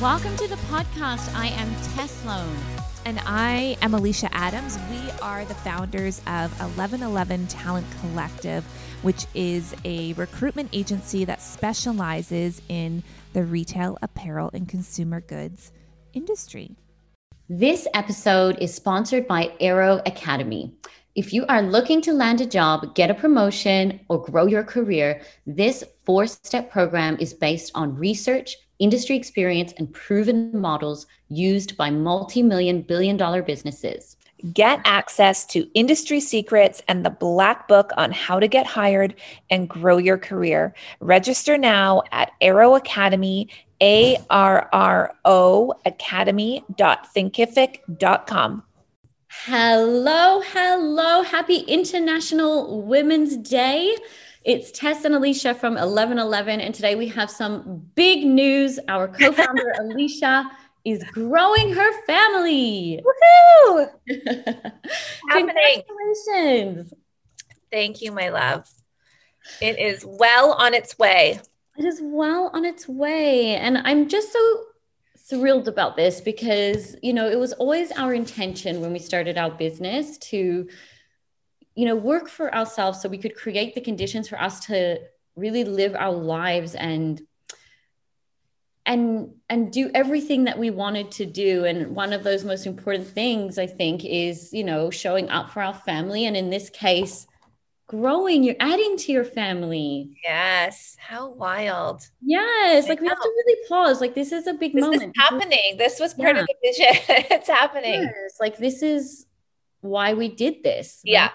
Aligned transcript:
Welcome 0.00 0.36
to 0.38 0.48
the 0.48 0.56
podcast. 0.56 1.32
I 1.36 1.46
am 1.46 1.72
Tess 1.94 2.10
Sloan. 2.10 2.56
And 3.04 3.20
I 3.26 3.78
am 3.80 3.94
Alicia 3.94 4.28
Adams. 4.34 4.76
We 4.90 5.08
are 5.22 5.44
the 5.44 5.54
founders 5.54 6.18
of 6.26 6.50
1111 6.58 7.46
Talent 7.46 7.86
Collective, 8.00 8.64
which 9.02 9.24
is 9.34 9.72
a 9.84 10.12
recruitment 10.14 10.70
agency 10.72 11.24
that 11.26 11.40
specializes 11.40 12.60
in 12.68 13.04
the 13.34 13.44
retail, 13.44 13.96
apparel, 14.02 14.50
and 14.52 14.68
consumer 14.68 15.20
goods 15.20 15.70
industry. 16.12 16.74
This 17.48 17.86
episode 17.94 18.58
is 18.60 18.74
sponsored 18.74 19.28
by 19.28 19.52
Arro 19.60 20.02
Academy. 20.06 20.74
If 21.14 21.32
you 21.32 21.46
are 21.46 21.62
looking 21.62 22.00
to 22.02 22.12
land 22.12 22.40
a 22.40 22.46
job, 22.46 22.96
get 22.96 23.12
a 23.12 23.14
promotion, 23.14 24.00
or 24.08 24.20
grow 24.20 24.46
your 24.46 24.64
career, 24.64 25.22
this 25.46 25.84
four 26.04 26.26
step 26.26 26.72
program 26.72 27.16
is 27.20 27.32
based 27.32 27.70
on 27.76 27.94
research, 27.94 28.56
industry 28.78 29.16
experience, 29.16 29.72
and 29.78 29.92
proven 29.92 30.58
models 30.58 31.06
used 31.28 31.76
by 31.76 31.90
multi 31.90 32.42
million, 32.42 32.82
billion 32.82 33.16
dollar 33.16 33.42
businesses. 33.42 34.16
Get 34.52 34.80
access 34.84 35.46
to 35.46 35.68
industry 35.72 36.20
secrets 36.20 36.82
and 36.86 37.04
the 37.04 37.10
black 37.10 37.66
book 37.66 37.90
on 37.96 38.12
how 38.12 38.38
to 38.38 38.46
get 38.46 38.66
hired 38.66 39.14
and 39.48 39.68
grow 39.68 39.96
your 39.96 40.18
career. 40.18 40.74
Register 41.00 41.56
now 41.56 42.02
at 42.12 42.30
Arro 42.42 42.76
Academy, 42.76 43.48
A 43.80 44.18
R 44.28 44.68
R 44.72 45.14
O 45.24 45.72
Academy.thinkific.com. 45.86 48.62
Hello, 49.46 50.42
hello. 50.52 51.22
Happy 51.22 51.60
International 51.60 52.82
Women's 52.82 53.36
Day. 53.36 53.96
It's 54.44 54.70
Tess 54.72 55.06
and 55.06 55.14
Alicia 55.14 55.54
from 55.54 55.72
1111. 55.72 56.60
And 56.60 56.74
today 56.74 56.96
we 56.96 57.08
have 57.08 57.30
some 57.30 57.82
big 57.94 58.26
news. 58.26 58.78
Our 58.88 59.08
co 59.08 59.32
founder, 59.32 59.72
Alicia, 59.80 60.50
is 60.84 61.02
growing 61.12 61.72
her 61.72 62.02
family. 62.04 63.02
Woohoo! 63.02 63.88
Congratulations. 65.30 66.92
Thank 67.72 68.02
you, 68.02 68.12
my 68.12 68.28
love. 68.28 68.68
It 69.62 69.78
is 69.78 70.04
well 70.06 70.52
on 70.52 70.74
its 70.74 70.98
way. 70.98 71.40
It 71.78 71.86
is 71.86 72.00
well 72.02 72.50
on 72.52 72.66
its 72.66 72.86
way. 72.86 73.56
And 73.56 73.78
I'm 73.78 74.08
just 74.08 74.30
so 74.30 74.64
thrilled 75.30 75.68
about 75.68 75.96
this 75.96 76.20
because, 76.20 76.96
you 77.02 77.14
know, 77.14 77.30
it 77.30 77.38
was 77.38 77.54
always 77.54 77.92
our 77.92 78.12
intention 78.12 78.82
when 78.82 78.92
we 78.92 78.98
started 78.98 79.38
our 79.38 79.50
business 79.50 80.18
to, 80.18 80.68
you 81.74 81.86
know, 81.86 81.96
work 81.96 82.28
for 82.28 82.54
ourselves 82.54 83.00
so 83.00 83.08
we 83.08 83.18
could 83.18 83.34
create 83.34 83.74
the 83.74 83.80
conditions 83.80 84.28
for 84.28 84.40
us 84.40 84.66
to 84.66 85.00
really 85.36 85.64
live 85.64 85.94
our 85.94 86.12
lives 86.12 86.74
and 86.74 87.20
and 88.86 89.30
and 89.48 89.72
do 89.72 89.90
everything 89.94 90.44
that 90.44 90.58
we 90.58 90.70
wanted 90.70 91.10
to 91.12 91.26
do. 91.26 91.64
And 91.64 91.96
one 91.96 92.12
of 92.12 92.22
those 92.22 92.44
most 92.44 92.66
important 92.66 93.08
things 93.08 93.58
i 93.58 93.66
think 93.66 94.04
is 94.04 94.52
you 94.52 94.62
know 94.62 94.90
showing 94.90 95.28
up 95.30 95.50
for 95.50 95.62
our 95.62 95.74
family. 95.74 96.26
And 96.26 96.36
in 96.36 96.50
this 96.50 96.70
case 96.70 97.26
growing 97.86 98.42
you're 98.42 98.56
adding 98.60 98.96
to 98.96 99.12
your 99.12 99.24
family. 99.24 100.10
Yes. 100.22 100.96
How 100.98 101.28
wild. 101.30 102.06
Yes. 102.22 102.88
Like 102.88 103.00
we 103.00 103.08
have 103.08 103.20
to 103.20 103.28
really 103.28 103.68
pause. 103.68 104.00
Like 104.00 104.14
this 104.14 104.32
is 104.32 104.46
a 104.46 104.54
big 104.54 104.74
this 104.74 104.82
moment. 104.82 105.02
Is 105.02 105.12
happening. 105.16 105.76
This 105.76 105.98
was 105.98 106.14
part 106.14 106.36
yeah. 106.36 106.42
of 106.42 106.46
the 106.46 106.54
vision. 106.62 107.02
It's 107.30 107.48
happening. 107.48 108.02
Yes. 108.02 108.36
like 108.40 108.58
this 108.58 108.82
is 108.82 109.26
why 109.80 110.14
we 110.14 110.28
did 110.28 110.62
this 110.62 111.02
right? 111.04 111.12
yeah 111.12 111.30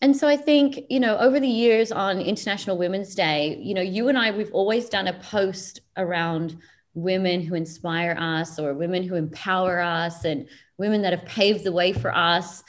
and 0.00 0.16
so 0.16 0.28
I 0.28 0.36
think, 0.36 0.80
you 0.88 1.00
know, 1.00 1.18
over 1.18 1.40
the 1.40 1.48
years 1.48 1.90
on 1.90 2.20
International 2.20 2.78
Women's 2.78 3.14
Day, 3.14 3.58
you 3.60 3.74
know, 3.74 3.82
you 3.82 4.08
and 4.08 4.16
I, 4.16 4.30
we've 4.30 4.52
always 4.52 4.88
done 4.88 5.08
a 5.08 5.12
post 5.12 5.80
around 5.96 6.56
women 6.94 7.40
who 7.40 7.54
inspire 7.54 8.16
us 8.18 8.58
or 8.58 8.74
women 8.74 9.02
who 9.02 9.16
empower 9.16 9.80
us 9.80 10.24
and 10.24 10.48
women 10.78 11.02
that 11.02 11.12
have 11.12 11.24
paved 11.24 11.64
the 11.64 11.72
way 11.72 11.92
for 11.92 12.14
us. 12.14 12.62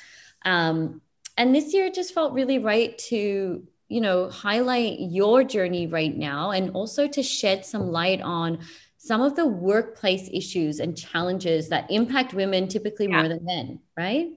Um, 0.44 1.02
and 1.38 1.54
this 1.54 1.74
year 1.74 1.86
it 1.86 1.94
just 1.94 2.14
felt 2.14 2.34
really 2.34 2.58
right 2.58 2.98
to, 3.10 3.64
you 3.88 4.02
know, 4.02 4.30
highlight 4.30 5.00
your 5.00 5.44
journey 5.44 5.88
right 5.88 6.16
now 6.16 6.52
and 6.52 6.72
also 6.72 7.08
to 7.08 7.22
shed 7.22 7.64
some 7.66 7.92
light 7.92 8.22
on 8.22 8.60
some 8.98 9.22
of 9.22 9.36
the 9.36 9.46
workplace 9.46 10.30
issues 10.34 10.80
and 10.80 10.98
challenges 10.98 11.70
that 11.70 11.90
impact 11.90 12.34
women 12.34 12.68
typically 12.68 13.08
yeah. 13.08 13.18
more 13.18 13.28
than 13.30 13.46
men, 13.46 13.80
right? 13.96 14.30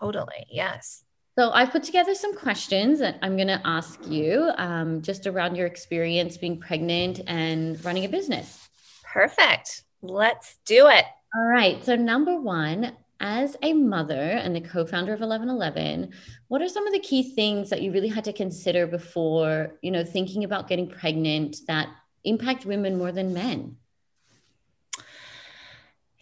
Totally. 0.00 0.46
Yes. 0.50 1.04
So 1.38 1.50
I've 1.50 1.70
put 1.70 1.82
together 1.82 2.14
some 2.14 2.36
questions 2.36 2.98
that 2.98 3.18
I'm 3.22 3.36
going 3.36 3.48
to 3.48 3.60
ask 3.64 3.98
you 4.06 4.50
um, 4.58 5.00
just 5.00 5.26
around 5.26 5.56
your 5.56 5.66
experience 5.66 6.36
being 6.36 6.60
pregnant 6.60 7.20
and 7.26 7.82
running 7.84 8.04
a 8.04 8.08
business. 8.08 8.68
Perfect. 9.02 9.84
Let's 10.02 10.58
do 10.66 10.88
it. 10.88 11.06
All 11.34 11.44
right. 11.44 11.82
So 11.82 11.96
number 11.96 12.38
one, 12.38 12.92
as 13.20 13.56
a 13.62 13.72
mother 13.72 14.14
and 14.14 14.54
the 14.54 14.60
co-founder 14.60 15.14
of 15.14 15.20
1111, 15.20 16.12
what 16.48 16.60
are 16.60 16.68
some 16.68 16.86
of 16.86 16.92
the 16.92 16.98
key 16.98 17.34
things 17.34 17.70
that 17.70 17.80
you 17.80 17.92
really 17.92 18.08
had 18.08 18.24
to 18.24 18.32
consider 18.32 18.86
before, 18.86 19.78
you 19.80 19.90
know, 19.90 20.04
thinking 20.04 20.44
about 20.44 20.68
getting 20.68 20.88
pregnant 20.88 21.56
that 21.66 21.88
impact 22.24 22.66
women 22.66 22.98
more 22.98 23.12
than 23.12 23.32
men? 23.32 23.76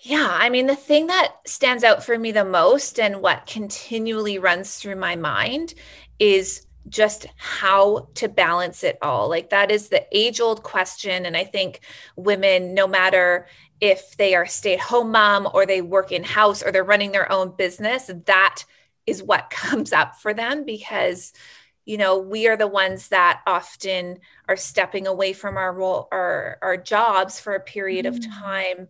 Yeah, 0.02 0.28
I 0.30 0.48
mean, 0.48 0.66
the 0.66 0.76
thing 0.76 1.08
that 1.08 1.34
stands 1.46 1.84
out 1.84 2.02
for 2.02 2.18
me 2.18 2.32
the 2.32 2.44
most 2.44 2.98
and 2.98 3.20
what 3.20 3.46
continually 3.46 4.38
runs 4.38 4.76
through 4.76 4.96
my 4.96 5.14
mind 5.14 5.74
is 6.18 6.66
just 6.88 7.26
how 7.36 8.08
to 8.14 8.26
balance 8.28 8.82
it 8.82 8.96
all. 9.02 9.28
Like, 9.28 9.50
that 9.50 9.70
is 9.70 9.88
the 9.88 10.06
age 10.16 10.40
old 10.40 10.62
question. 10.62 11.26
And 11.26 11.36
I 11.36 11.44
think 11.44 11.80
women, 12.16 12.72
no 12.72 12.86
matter 12.86 13.46
if 13.80 14.16
they 14.16 14.34
are 14.34 14.46
stay 14.46 14.74
at 14.74 14.80
home 14.80 15.12
mom 15.12 15.46
or 15.52 15.66
they 15.66 15.82
work 15.82 16.12
in 16.12 16.24
house 16.24 16.62
or 16.62 16.72
they're 16.72 16.82
running 16.82 17.12
their 17.12 17.30
own 17.30 17.54
business, 17.54 18.10
that 18.24 18.64
is 19.06 19.22
what 19.22 19.50
comes 19.50 19.92
up 19.92 20.16
for 20.16 20.32
them 20.32 20.64
because 20.64 21.34
you 21.84 21.96
know 21.96 22.18
we 22.18 22.46
are 22.46 22.56
the 22.56 22.66
ones 22.66 23.08
that 23.08 23.40
often 23.46 24.18
are 24.48 24.56
stepping 24.56 25.06
away 25.06 25.32
from 25.32 25.56
our 25.56 25.72
role 25.72 26.08
our, 26.12 26.58
our 26.60 26.76
jobs 26.76 27.40
for 27.40 27.54
a 27.54 27.60
period 27.60 28.04
mm. 28.04 28.10
of 28.10 28.22
time 28.22 28.88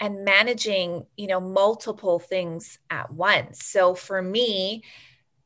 and 0.00 0.24
managing 0.24 1.06
you 1.16 1.26
know 1.26 1.40
multiple 1.40 2.18
things 2.18 2.78
at 2.90 3.12
once. 3.12 3.64
So 3.64 3.94
for 3.94 4.20
me 4.20 4.82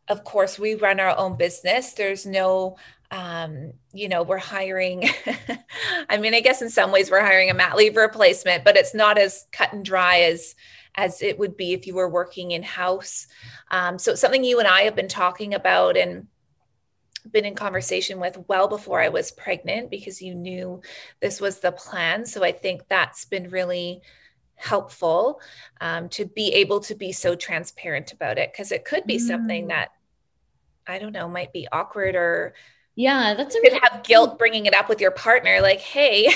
of 0.09 0.25
course 0.25 0.59
we 0.59 0.75
run 0.75 0.99
our 0.99 1.16
own 1.16 1.37
business. 1.37 1.93
There's 1.93 2.27
no 2.27 2.77
um, 3.12 3.72
you 3.93 4.09
know 4.09 4.22
we're 4.22 4.39
hiring 4.39 5.09
i 6.10 6.16
mean 6.16 6.33
i 6.33 6.41
guess 6.41 6.62
in 6.62 6.71
some 6.71 6.93
ways 6.93 7.10
we're 7.10 7.21
hiring 7.21 7.50
a 7.50 7.55
mat 7.55 7.77
leave 7.77 7.97
replacement 7.97 8.65
but 8.65 8.77
it's 8.77 8.94
not 8.94 9.19
as 9.19 9.47
cut 9.50 9.72
and 9.72 9.84
dry 9.84 10.21
as 10.21 10.55
as 10.94 11.21
it 11.21 11.39
would 11.39 11.56
be 11.56 11.72
if 11.72 11.87
you 11.87 11.94
were 11.94 12.09
working 12.09 12.53
in 12.53 12.62
house 12.62 13.27
um, 13.72 13.99
so 13.99 14.12
it's 14.12 14.21
something 14.21 14.44
you 14.44 14.60
and 14.60 14.69
i 14.69 14.83
have 14.83 14.94
been 14.94 15.09
talking 15.09 15.55
about 15.55 15.97
and 15.97 16.28
been 17.31 17.44
in 17.44 17.55
conversation 17.55 18.21
with 18.21 18.39
well 18.49 18.69
before 18.69 19.00
i 19.00 19.09
was 19.09 19.33
pregnant 19.33 19.91
because 19.91 20.22
you 20.22 20.34
knew 20.34 20.81
this 21.21 21.41
was 21.41 21.59
the 21.59 21.72
plan. 21.72 22.25
So 22.25 22.43
i 22.43 22.53
think 22.53 22.83
that's 22.89 23.25
been 23.25 23.50
really 23.50 24.03
helpful 24.60 25.41
um, 25.81 26.09
to 26.10 26.26
be 26.26 26.53
able 26.54 26.81
to 26.81 26.94
be 26.94 27.12
so 27.12 27.34
transparent 27.34 28.12
about 28.12 28.38
it 28.38 28.53
because 28.53 28.72
it 28.72 28.84
could 28.84 29.04
be 29.06 29.16
mm. 29.16 29.21
something 29.21 29.69
that 29.69 29.88
I 30.87 30.98
don't 30.98 31.12
know 31.12 31.28
might 31.28 31.53
be 31.53 31.66
awkward 31.72 32.15
or 32.15 32.54
yeah 32.97 33.34
that's 33.34 33.54
you 33.54 33.62
could 33.62 33.81
have 33.82 34.03
guilt 34.03 34.38
bringing 34.38 34.66
it 34.66 34.75
up 34.75 34.88
with 34.88 35.00
your 35.00 35.10
partner 35.10 35.60
like 35.60 35.81
hey. 35.81 36.28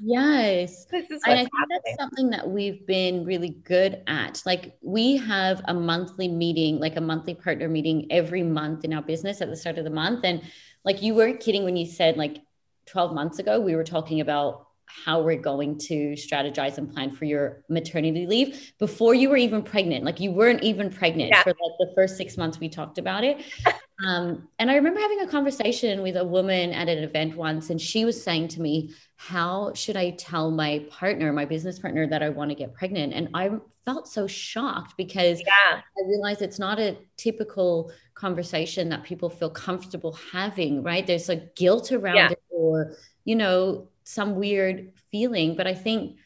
Yes 0.00 0.86
and 0.92 1.06
i 1.24 1.36
think 1.36 1.50
that's 1.70 1.96
something 1.98 2.30
that 2.30 2.48
we've 2.48 2.86
been 2.86 3.24
really 3.24 3.48
good 3.48 4.02
at 4.06 4.42
like 4.46 4.76
we 4.82 5.16
have 5.16 5.62
a 5.66 5.74
monthly 5.74 6.28
meeting 6.28 6.78
like 6.78 6.96
a 6.96 7.00
monthly 7.00 7.34
partner 7.34 7.68
meeting 7.68 8.06
every 8.10 8.42
month 8.42 8.84
in 8.84 8.92
our 8.92 9.02
business 9.02 9.40
at 9.40 9.48
the 9.48 9.56
start 9.56 9.78
of 9.78 9.84
the 9.84 9.90
month 9.90 10.24
and 10.24 10.42
like 10.84 11.02
you 11.02 11.14
weren't 11.14 11.40
kidding 11.40 11.64
when 11.64 11.76
you 11.76 11.86
said 11.86 12.16
like 12.16 12.42
12 12.86 13.14
months 13.14 13.38
ago 13.38 13.58
we 13.58 13.74
were 13.74 13.84
talking 13.84 14.20
about 14.20 14.65
how 14.86 15.20
we're 15.20 15.40
going 15.40 15.78
to 15.78 16.12
strategize 16.12 16.78
and 16.78 16.92
plan 16.92 17.10
for 17.10 17.24
your 17.24 17.62
maternity 17.68 18.26
leave 18.26 18.72
before 18.78 19.14
you 19.14 19.28
were 19.28 19.36
even 19.36 19.62
pregnant. 19.62 20.04
Like 20.04 20.20
you 20.20 20.30
weren't 20.32 20.62
even 20.62 20.90
pregnant 20.90 21.30
yeah. 21.30 21.42
for 21.42 21.50
like 21.50 21.78
the 21.78 21.92
first 21.94 22.16
six 22.16 22.36
months 22.36 22.58
we 22.58 22.68
talked 22.68 22.98
about 22.98 23.24
it. 23.24 23.44
Um, 24.04 24.48
and 24.58 24.70
I 24.70 24.74
remember 24.74 25.00
having 25.00 25.20
a 25.20 25.26
conversation 25.26 26.02
with 26.02 26.16
a 26.16 26.24
woman 26.24 26.72
at 26.72 26.88
an 26.88 26.98
event 26.98 27.34
once, 27.34 27.70
and 27.70 27.80
she 27.80 28.04
was 28.04 28.22
saying 28.22 28.48
to 28.48 28.60
me, 28.60 28.94
How 29.16 29.72
should 29.72 29.96
I 29.96 30.10
tell 30.10 30.50
my 30.50 30.84
partner, 30.90 31.32
my 31.32 31.46
business 31.46 31.78
partner, 31.78 32.06
that 32.06 32.22
I 32.22 32.28
want 32.28 32.50
to 32.50 32.54
get 32.54 32.74
pregnant? 32.74 33.14
And 33.14 33.30
I 33.32 33.52
felt 33.86 34.06
so 34.06 34.26
shocked 34.26 34.94
because 34.98 35.40
yeah. 35.40 35.80
I 35.80 36.08
realized 36.08 36.42
it's 36.42 36.58
not 36.58 36.78
a 36.78 36.98
typical 37.16 37.90
conversation 38.14 38.90
that 38.90 39.02
people 39.02 39.30
feel 39.30 39.50
comfortable 39.50 40.18
having, 40.30 40.82
right? 40.82 41.06
There's 41.06 41.30
a 41.30 41.36
guilt 41.36 41.92
around 41.92 42.16
yeah. 42.16 42.30
it, 42.32 42.42
or, 42.50 42.96
you 43.24 43.36
know, 43.36 43.88
some 44.06 44.36
weird 44.36 44.92
feeling. 45.10 45.56
But 45.56 45.66
I 45.66 45.74
think 45.74 46.18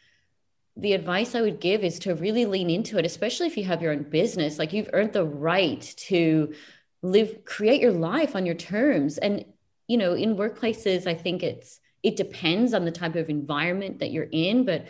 the 0.77 0.93
advice 0.93 1.35
I 1.35 1.41
would 1.41 1.61
give 1.61 1.83
is 1.83 1.99
to 2.01 2.15
really 2.15 2.47
lean 2.47 2.71
into 2.71 2.99
it, 2.99 3.07
especially 3.07 3.47
if 3.47 3.57
you 3.57 3.65
have 3.65 3.83
your 3.83 3.93
own 3.93 4.05
business. 4.05 4.59
Like 4.59 4.73
you've 4.73 4.91
earned 4.93 5.15
the 5.15 5.25
right 5.25 5.81
to 6.09 6.55
live, 7.03 7.45
create 7.45 7.81
your 7.81 7.93
life 7.93 8.37
on 8.37 8.47
your 8.47 8.55
terms. 8.55 9.19
And, 9.19 9.45
you 9.89 9.97
know, 9.97 10.13
in 10.13 10.37
workplaces, 10.37 11.07
I 11.07 11.15
think 11.15 11.43
it's, 11.43 11.81
it 12.03 12.17
depends 12.17 12.75
on 12.75 12.85
the 12.85 12.93
type 12.93 13.17
of 13.17 13.31
environment 13.31 13.99
that 13.99 14.11
you're 14.11 14.29
in, 14.31 14.65
but 14.65 14.87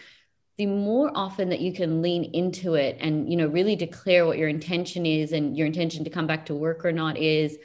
the 0.59 0.67
more 0.67 1.11
often 1.15 1.49
that 1.49 1.61
you 1.61 1.73
can 1.73 2.03
lean 2.03 2.25
into 2.35 2.75
it 2.75 2.99
and 3.01 3.31
you 3.31 3.35
know 3.35 3.47
really 3.47 3.77
declare 3.77 4.27
what 4.27 4.37
your 4.37 4.49
intention 4.49 5.07
is 5.07 5.33
and 5.33 5.57
your 5.57 5.67
intention 5.67 6.05
to 6.05 6.11
come 6.11 6.27
back 6.27 6.45
to 6.45 6.55
work 6.55 6.85
or 6.85 6.93
not 6.93 7.17
is 7.17 7.57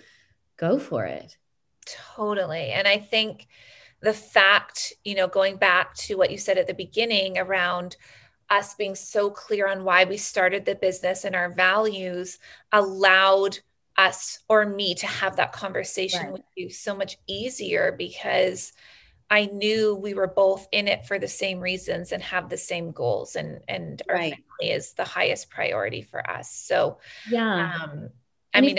go 0.56 0.80
for 0.80 1.04
it 1.04 1.36
totally 1.86 2.72
and 2.72 2.88
i 2.88 2.98
think 2.98 3.48
the 4.06 4.13
fact 4.13 4.94
you 5.04 5.16
know 5.16 5.28
going 5.28 5.57
back 5.57 5.96
to 5.96 6.16
what 6.16 6.30
you 6.30 6.38
said 6.38 6.60
at 6.60 6.68
the 6.68 6.74
beginning 6.74 7.40
around 7.40 7.98
us 8.52 8.75
being 8.75 8.94
so 8.94 9.31
clear 9.31 9.68
on 9.68 9.84
why 9.84 10.04
we 10.04 10.16
started 10.16 10.63
the 10.63 10.75
business 10.75 11.25
and 11.25 11.36
our 11.36 11.52
values 11.52 12.38
allowed 12.72 13.57
us 13.98 14.40
or 14.48 14.63
me 14.68 14.94
to 14.94 15.07
have 15.07 15.38
that 15.38 15.52
conversation 15.52 16.22
right. 16.22 16.34
with 16.34 16.44
you 16.56 16.69
so 16.69 16.96
much 16.96 17.18
easier 17.25 17.92
because 17.98 18.74
I 19.31 19.48
knew 19.48 19.96
we 19.96 20.13
were 20.13 20.28
both 20.28 20.68
in 20.72 20.88
it 20.88 21.08
for 21.08 21.18
the 21.18 21.28
same 21.28 21.60
reasons 21.60 22.12
and 22.12 22.22
have 22.22 22.48
the 22.48 22.58
same 22.58 22.92
goals 22.92 23.36
and 23.36 23.62
and 23.68 24.00
our 24.08 24.18
family 24.18 24.36
is 24.62 24.94
the 24.94 25.04
highest 25.04 25.50
priority 25.50 26.04
for 26.04 26.30
us. 26.30 26.51
So 26.51 27.00
yeah. 27.31 27.80
Um, 27.81 28.10
I 28.54 28.60
and 28.60 28.66
mean 28.68 28.78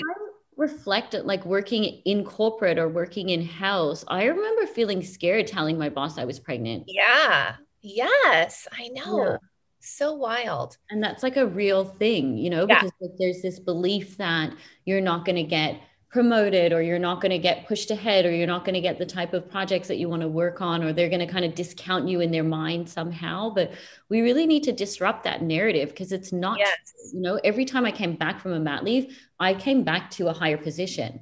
reflect 0.56 1.14
it 1.14 1.26
like 1.26 1.44
working 1.44 1.84
in 1.84 2.24
corporate 2.24 2.78
or 2.78 2.88
working 2.88 3.28
in 3.30 3.44
house, 3.44 4.04
I 4.08 4.24
remember 4.24 4.66
feeling 4.66 5.02
scared 5.02 5.46
telling 5.46 5.78
my 5.78 5.88
boss 5.88 6.18
I 6.18 6.24
was 6.24 6.38
pregnant. 6.38 6.84
Yeah. 6.86 7.56
Yes, 7.82 8.66
I 8.72 8.88
know. 8.88 9.24
Yeah. 9.24 9.36
So 9.80 10.14
wild. 10.14 10.78
And 10.90 11.02
that's 11.02 11.22
like 11.22 11.36
a 11.36 11.46
real 11.46 11.84
thing, 11.84 12.36
you 12.36 12.50
know, 12.50 12.66
because 12.66 12.90
yeah. 13.00 13.08
there's 13.18 13.42
this 13.42 13.60
belief 13.60 14.16
that 14.16 14.52
you're 14.84 15.00
not 15.00 15.24
going 15.24 15.36
to 15.36 15.44
get 15.44 15.80
promoted 16.10 16.72
or 16.72 16.80
you're 16.80 16.98
not 16.98 17.20
going 17.20 17.30
to 17.30 17.38
get 17.38 17.66
pushed 17.66 17.90
ahead 17.90 18.24
or 18.24 18.30
you're 18.32 18.46
not 18.46 18.64
going 18.64 18.74
to 18.74 18.80
get 18.80 18.98
the 18.98 19.04
type 19.06 19.32
of 19.32 19.50
projects 19.50 19.88
that 19.88 19.98
you 19.98 20.08
want 20.08 20.22
to 20.22 20.28
work 20.28 20.60
on 20.60 20.82
or 20.82 20.92
they're 20.92 21.08
going 21.08 21.26
to 21.26 21.26
kind 21.26 21.44
of 21.44 21.54
discount 21.54 22.08
you 22.08 22.20
in 22.20 22.30
their 22.30 22.44
mind 22.44 22.88
somehow. 22.88 23.50
But 23.50 23.72
we 24.08 24.20
really 24.20 24.46
need 24.46 24.62
to 24.64 24.72
disrupt 24.72 25.24
that 25.24 25.42
narrative 25.42 25.90
because 25.90 26.12
it's 26.12 26.32
not 26.32 26.58
yes. 26.58 27.12
you 27.12 27.20
know 27.20 27.40
every 27.42 27.64
time 27.64 27.84
i 27.84 27.90
came 27.90 28.14
back 28.14 28.40
from 28.40 28.52
a 28.52 28.60
mat 28.60 28.84
leave 28.84 29.18
i 29.40 29.52
came 29.52 29.82
back 29.84 30.10
to 30.12 30.28
a 30.28 30.32
higher 30.32 30.58
position. 30.58 31.20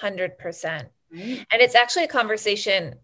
100% 0.00 0.88
and 1.14 1.46
it's 1.52 1.74
actually 1.74 2.04
a 2.04 2.08
conversation 2.08 2.94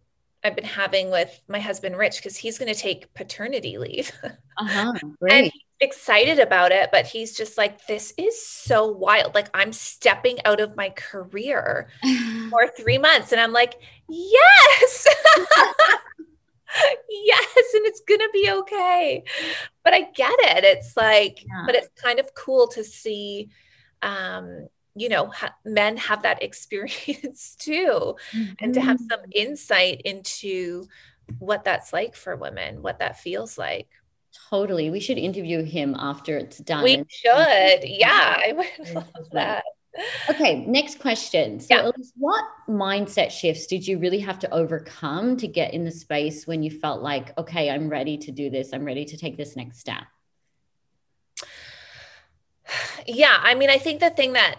I've 0.44 0.54
been 0.54 0.64
having 0.64 1.10
with 1.10 1.40
my 1.48 1.58
husband 1.58 1.96
Rich 1.96 2.18
because 2.18 2.36
he's 2.36 2.58
going 2.58 2.72
to 2.72 2.78
take 2.78 3.12
paternity 3.14 3.78
leave. 3.78 4.12
Uh-huh, 4.60 4.92
and 5.30 5.52
excited 5.80 6.40
about 6.40 6.72
it, 6.72 6.90
but 6.90 7.06
he's 7.06 7.36
just 7.36 7.56
like, 7.56 7.86
this 7.86 8.12
is 8.18 8.44
so 8.44 8.88
wild. 8.88 9.36
Like, 9.36 9.48
I'm 9.54 9.72
stepping 9.72 10.38
out 10.44 10.60
of 10.60 10.76
my 10.76 10.90
career 10.90 11.88
for 12.50 12.66
three 12.76 12.98
months. 12.98 13.30
And 13.30 13.40
I'm 13.40 13.52
like, 13.52 13.74
yes. 14.08 15.06
yes. 17.08 17.74
And 17.74 17.86
it's 17.86 18.00
going 18.00 18.20
to 18.20 18.30
be 18.32 18.50
okay. 18.50 19.22
But 19.84 19.94
I 19.94 20.10
get 20.12 20.34
it. 20.40 20.64
It's 20.64 20.96
like, 20.96 21.44
yeah. 21.44 21.62
but 21.66 21.76
it's 21.76 21.88
kind 22.02 22.18
of 22.18 22.34
cool 22.34 22.66
to 22.68 22.82
see, 22.82 23.50
um, 24.02 24.66
you 25.00 25.08
know, 25.08 25.26
ha- 25.26 25.54
men 25.64 25.96
have 25.96 26.22
that 26.22 26.42
experience 26.42 27.56
too, 27.58 28.16
mm-hmm. 28.32 28.52
and 28.60 28.74
to 28.74 28.80
have 28.80 28.98
some 28.98 29.20
mm-hmm. 29.20 29.30
insight 29.34 30.02
into 30.04 30.86
what 31.38 31.64
that's 31.64 31.92
like 31.92 32.16
for 32.16 32.36
women, 32.36 32.82
what 32.82 33.00
that 33.00 33.18
feels 33.18 33.58
like. 33.58 33.88
Totally. 34.50 34.90
We 34.90 35.00
should 35.00 35.18
interview 35.18 35.62
him 35.62 35.94
after 35.98 36.36
it's 36.36 36.58
done. 36.58 36.84
We 36.84 37.04
should. 37.08 37.84
Yeah, 37.84 38.36
I 38.38 38.52
would 38.52 38.94
love 38.94 39.28
that. 39.32 39.64
Okay, 40.30 40.64
next 40.66 41.00
question. 41.00 41.60
So, 41.60 41.74
yeah. 41.74 41.90
what 42.16 42.44
mindset 42.68 43.30
shifts 43.30 43.66
did 43.66 43.86
you 43.86 43.98
really 43.98 44.20
have 44.20 44.38
to 44.40 44.50
overcome 44.54 45.36
to 45.38 45.48
get 45.48 45.74
in 45.74 45.84
the 45.84 45.90
space 45.90 46.46
when 46.46 46.62
you 46.62 46.70
felt 46.70 47.02
like, 47.02 47.36
okay, 47.38 47.70
I'm 47.70 47.88
ready 47.88 48.16
to 48.18 48.30
do 48.30 48.48
this, 48.48 48.72
I'm 48.72 48.84
ready 48.84 49.04
to 49.06 49.16
take 49.16 49.36
this 49.36 49.56
next 49.56 49.78
step? 49.78 50.04
Yeah, 53.06 53.38
I 53.40 53.54
mean, 53.54 53.70
I 53.70 53.78
think 53.78 54.00
the 54.00 54.10
thing 54.10 54.34
that 54.34 54.56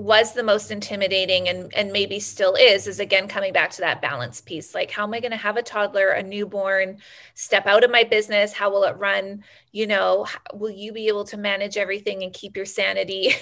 was 0.00 0.32
the 0.32 0.42
most 0.42 0.70
intimidating 0.70 1.46
and 1.46 1.74
and 1.74 1.92
maybe 1.92 2.18
still 2.18 2.54
is 2.54 2.86
is 2.86 3.00
again 3.00 3.28
coming 3.28 3.52
back 3.52 3.70
to 3.70 3.82
that 3.82 4.00
balance 4.00 4.40
piece. 4.40 4.74
Like 4.74 4.90
how 4.90 5.04
am 5.04 5.12
i 5.12 5.20
going 5.20 5.30
to 5.30 5.36
have 5.36 5.58
a 5.58 5.62
toddler 5.62 6.08
a 6.08 6.22
newborn 6.22 6.98
step 7.34 7.66
out 7.66 7.84
of 7.84 7.90
my 7.90 8.04
business? 8.04 8.54
How 8.54 8.70
will 8.70 8.84
it 8.84 8.96
run? 8.96 9.44
You 9.72 9.86
know 9.86 10.26
will 10.54 10.70
you 10.70 10.92
be 10.92 11.08
able 11.08 11.24
to 11.24 11.36
manage 11.36 11.76
everything 11.76 12.22
and 12.22 12.32
keep 12.32 12.56
your 12.56 12.64
sanity 12.64 13.34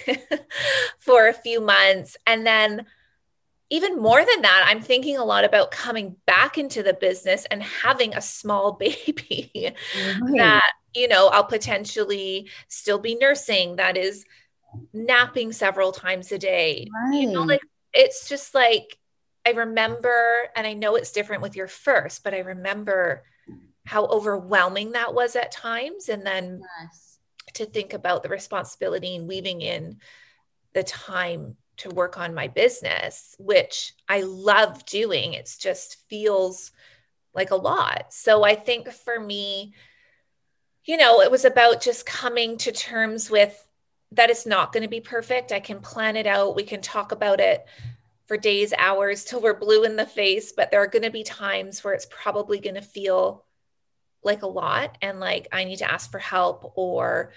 for 0.98 1.28
a 1.28 1.32
few 1.32 1.60
months? 1.60 2.16
And 2.26 2.44
then 2.44 2.86
even 3.70 3.98
more 3.98 4.24
than 4.24 4.40
that 4.40 4.64
i'm 4.66 4.80
thinking 4.80 5.18
a 5.18 5.24
lot 5.24 5.44
about 5.44 5.70
coming 5.70 6.16
back 6.24 6.56
into 6.56 6.82
the 6.82 6.94
business 6.94 7.44
and 7.50 7.62
having 7.62 8.14
a 8.14 8.20
small 8.22 8.72
baby 8.80 9.50
right. 9.54 10.36
that 10.38 10.72
you 10.94 11.06
know 11.06 11.28
i'll 11.28 11.44
potentially 11.44 12.48
still 12.68 12.98
be 12.98 13.14
nursing 13.16 13.76
that 13.76 13.98
is 13.98 14.24
napping 14.92 15.52
several 15.52 15.92
times 15.92 16.32
a 16.32 16.38
day. 16.38 16.86
Right. 16.92 17.20
You 17.20 17.32
know, 17.32 17.42
like 17.42 17.62
it's 17.92 18.28
just 18.28 18.54
like 18.54 18.98
I 19.46 19.52
remember, 19.52 20.48
and 20.54 20.66
I 20.66 20.74
know 20.74 20.96
it's 20.96 21.12
different 21.12 21.42
with 21.42 21.56
your 21.56 21.68
first, 21.68 22.22
but 22.22 22.34
I 22.34 22.40
remember 22.40 23.22
how 23.86 24.04
overwhelming 24.06 24.92
that 24.92 25.14
was 25.14 25.36
at 25.36 25.50
times. 25.50 26.10
And 26.10 26.26
then 26.26 26.60
yes. 26.82 27.18
to 27.54 27.64
think 27.64 27.94
about 27.94 28.22
the 28.22 28.28
responsibility 28.28 29.16
and 29.16 29.26
weaving 29.26 29.62
in 29.62 29.98
the 30.74 30.82
time 30.82 31.56
to 31.78 31.88
work 31.88 32.18
on 32.18 32.34
my 32.34 32.48
business, 32.48 33.34
which 33.38 33.94
I 34.08 34.20
love 34.20 34.84
doing. 34.84 35.32
It's 35.32 35.56
just 35.56 35.96
feels 36.08 36.72
like 37.32 37.50
a 37.50 37.56
lot. 37.56 38.12
So 38.12 38.44
I 38.44 38.54
think 38.54 38.90
for 38.90 39.18
me, 39.18 39.74
you 40.84 40.96
know, 40.96 41.22
it 41.22 41.30
was 41.30 41.44
about 41.44 41.80
just 41.80 42.04
coming 42.04 42.58
to 42.58 42.72
terms 42.72 43.30
with 43.30 43.67
that 44.12 44.30
is 44.30 44.46
not 44.46 44.72
going 44.72 44.82
to 44.82 44.88
be 44.88 45.00
perfect. 45.00 45.52
I 45.52 45.60
can 45.60 45.80
plan 45.80 46.16
it 46.16 46.26
out. 46.26 46.56
We 46.56 46.62
can 46.62 46.80
talk 46.80 47.12
about 47.12 47.40
it 47.40 47.66
for 48.26 48.36
days, 48.36 48.72
hours 48.76 49.24
till 49.24 49.40
we're 49.40 49.58
blue 49.58 49.84
in 49.84 49.96
the 49.96 50.06
face, 50.06 50.52
but 50.52 50.70
there 50.70 50.82
are 50.82 50.86
going 50.86 51.02
to 51.02 51.10
be 51.10 51.24
times 51.24 51.82
where 51.82 51.94
it's 51.94 52.06
probably 52.10 52.58
going 52.60 52.74
to 52.74 52.82
feel 52.82 53.44
like 54.22 54.42
a 54.42 54.46
lot 54.46 54.98
and 55.00 55.20
like 55.20 55.48
I 55.52 55.64
need 55.64 55.78
to 55.78 55.90
ask 55.90 56.10
for 56.10 56.18
help 56.18 56.72
or 56.76 57.32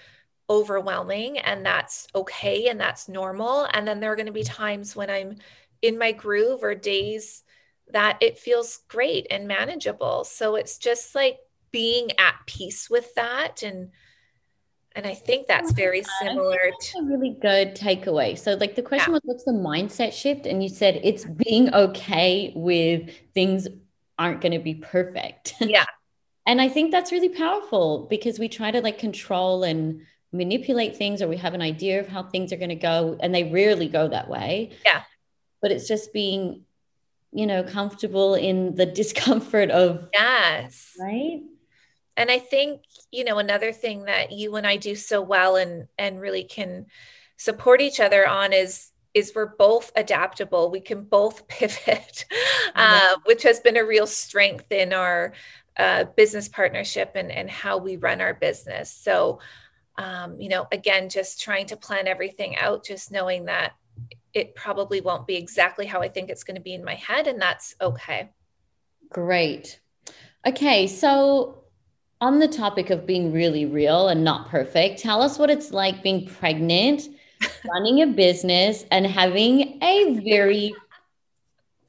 overwhelming 0.50 1.38
and 1.38 1.64
that's 1.64 2.08
okay 2.14 2.68
and 2.68 2.78
that's 2.78 3.08
normal 3.08 3.68
and 3.72 3.86
then 3.86 4.00
there 4.00 4.12
are 4.12 4.16
going 4.16 4.26
to 4.26 4.32
be 4.32 4.42
times 4.42 4.96
when 4.96 5.08
I'm 5.08 5.36
in 5.80 5.96
my 5.96 6.12
groove 6.12 6.62
or 6.62 6.74
days 6.74 7.44
that 7.92 8.18
it 8.20 8.38
feels 8.38 8.80
great 8.88 9.26
and 9.30 9.46
manageable. 9.46 10.24
So 10.24 10.56
it's 10.56 10.78
just 10.78 11.14
like 11.14 11.38
being 11.70 12.10
at 12.18 12.34
peace 12.46 12.90
with 12.90 13.14
that 13.14 13.62
and 13.62 13.90
and 14.94 15.06
I 15.06 15.14
think 15.14 15.46
that's 15.46 15.70
oh 15.70 15.74
very 15.74 16.02
similar 16.20 16.58
to 16.80 16.98
a 16.98 17.04
really 17.04 17.36
good 17.40 17.74
takeaway. 17.74 18.38
So, 18.38 18.54
like 18.54 18.74
the 18.74 18.82
question 18.82 19.10
yeah. 19.10 19.14
was, 19.14 19.20
what's 19.24 19.44
the 19.44 19.52
mindset 19.52 20.12
shift? 20.12 20.46
And 20.46 20.62
you 20.62 20.68
said 20.68 21.00
it's 21.02 21.24
being 21.24 21.72
okay 21.74 22.52
with 22.54 23.10
things 23.34 23.68
aren't 24.18 24.40
going 24.40 24.52
to 24.52 24.58
be 24.58 24.74
perfect. 24.74 25.54
Yeah. 25.60 25.84
and 26.46 26.60
I 26.60 26.68
think 26.68 26.90
that's 26.90 27.12
really 27.12 27.30
powerful 27.30 28.06
because 28.10 28.38
we 28.38 28.48
try 28.48 28.70
to 28.70 28.80
like 28.80 28.98
control 28.98 29.62
and 29.64 30.02
manipulate 30.32 30.96
things 30.96 31.22
or 31.22 31.28
we 31.28 31.36
have 31.36 31.54
an 31.54 31.62
idea 31.62 32.00
of 32.00 32.08
how 32.08 32.22
things 32.22 32.52
are 32.52 32.56
going 32.56 32.68
to 32.68 32.74
go 32.74 33.16
and 33.20 33.34
they 33.34 33.44
rarely 33.44 33.88
go 33.88 34.08
that 34.08 34.28
way. 34.28 34.72
Yeah. 34.84 35.02
But 35.60 35.72
it's 35.72 35.86
just 35.88 36.12
being, 36.12 36.64
you 37.32 37.46
know, 37.46 37.62
comfortable 37.62 38.34
in 38.34 38.74
the 38.74 38.86
discomfort 39.00 39.70
of. 39.70 40.08
Yes. 40.12 40.92
Right 41.00 41.42
and 42.16 42.30
i 42.30 42.38
think 42.38 42.82
you 43.10 43.24
know 43.24 43.38
another 43.38 43.72
thing 43.72 44.04
that 44.04 44.32
you 44.32 44.54
and 44.56 44.66
i 44.66 44.76
do 44.76 44.94
so 44.94 45.20
well 45.20 45.56
and 45.56 45.88
and 45.98 46.20
really 46.20 46.44
can 46.44 46.86
support 47.36 47.80
each 47.80 48.00
other 48.00 48.26
on 48.26 48.52
is 48.52 48.92
is 49.14 49.32
we're 49.34 49.54
both 49.56 49.92
adaptable. 49.94 50.70
We 50.70 50.80
can 50.80 51.04
both 51.04 51.46
pivot 51.48 52.24
uh, 52.74 53.16
which 53.24 53.42
has 53.42 53.60
been 53.60 53.76
a 53.76 53.84
real 53.84 54.06
strength 54.06 54.70
in 54.72 54.92
our 54.92 55.32
uh, 55.76 56.04
business 56.16 56.48
partnership 56.48 57.12
and 57.14 57.30
and 57.30 57.50
how 57.50 57.78
we 57.78 57.96
run 57.96 58.20
our 58.20 58.34
business. 58.34 58.90
So 58.90 59.40
um, 59.98 60.40
you 60.40 60.48
know 60.48 60.66
again 60.72 61.08
just 61.08 61.40
trying 61.40 61.66
to 61.66 61.76
plan 61.76 62.06
everything 62.06 62.56
out 62.56 62.84
just 62.84 63.10
knowing 63.10 63.46
that 63.46 63.72
it 64.32 64.54
probably 64.54 65.00
won't 65.02 65.26
be 65.26 65.36
exactly 65.36 65.84
how 65.84 66.00
i 66.00 66.08
think 66.08 66.30
it's 66.30 66.44
going 66.44 66.54
to 66.54 66.62
be 66.62 66.72
in 66.72 66.82
my 66.82 66.94
head 66.94 67.26
and 67.26 67.40
that's 67.40 67.74
okay. 67.80 68.30
Great. 69.10 69.80
Okay 70.46 70.86
so 70.86 71.61
on 72.22 72.38
the 72.38 72.46
topic 72.46 72.90
of 72.90 73.04
being 73.04 73.32
really 73.32 73.66
real 73.66 74.08
and 74.08 74.22
not 74.22 74.48
perfect, 74.48 75.00
tell 75.00 75.20
us 75.20 75.40
what 75.40 75.50
it's 75.50 75.72
like 75.72 76.04
being 76.04 76.24
pregnant, 76.24 77.08
running 77.68 78.00
a 78.00 78.06
business, 78.06 78.84
and 78.92 79.04
having 79.04 79.82
a 79.82 80.20
very 80.24 80.72